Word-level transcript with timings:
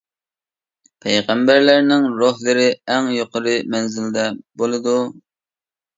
پەيغەمبەرلەرنىڭ 1.05 2.09
روھلىرى 2.21 2.65
ئەڭ 2.95 3.11
يۇقىرى 3.19 3.55
مەنزىلدە 3.75 4.29
بولىدۇ. 4.63 4.97